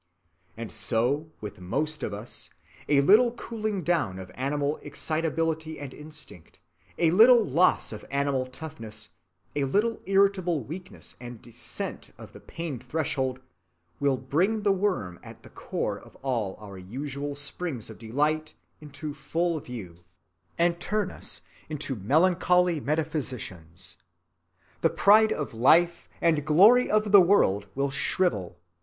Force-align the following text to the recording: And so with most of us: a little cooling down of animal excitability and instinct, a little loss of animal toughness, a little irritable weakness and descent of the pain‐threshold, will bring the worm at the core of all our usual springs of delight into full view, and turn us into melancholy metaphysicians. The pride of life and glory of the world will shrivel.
And 0.57 0.71
so 0.71 1.29
with 1.41 1.59
most 1.61 2.01
of 2.01 2.11
us: 2.11 2.49
a 2.89 3.01
little 3.01 3.31
cooling 3.33 3.83
down 3.83 4.17
of 4.17 4.31
animal 4.33 4.77
excitability 4.81 5.77
and 5.79 5.93
instinct, 5.93 6.57
a 6.97 7.11
little 7.11 7.45
loss 7.45 7.93
of 7.93 8.03
animal 8.09 8.47
toughness, 8.47 9.09
a 9.55 9.65
little 9.65 10.01
irritable 10.07 10.63
weakness 10.63 11.13
and 11.21 11.39
descent 11.39 12.13
of 12.17 12.33
the 12.33 12.39
pain‐threshold, 12.39 13.41
will 13.99 14.17
bring 14.17 14.63
the 14.63 14.71
worm 14.71 15.19
at 15.21 15.43
the 15.43 15.51
core 15.51 15.99
of 15.99 16.15
all 16.23 16.55
our 16.59 16.79
usual 16.79 17.35
springs 17.35 17.87
of 17.91 17.99
delight 17.99 18.55
into 18.79 19.13
full 19.13 19.59
view, 19.59 20.03
and 20.57 20.79
turn 20.79 21.11
us 21.11 21.43
into 21.69 21.95
melancholy 21.95 22.79
metaphysicians. 22.79 23.97
The 24.81 24.89
pride 24.89 25.31
of 25.31 25.53
life 25.53 26.09
and 26.19 26.43
glory 26.43 26.89
of 26.89 27.11
the 27.11 27.21
world 27.21 27.67
will 27.75 27.91
shrivel. 27.91 28.57